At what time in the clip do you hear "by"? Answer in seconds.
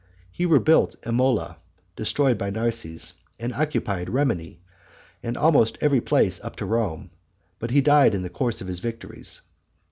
2.35-2.49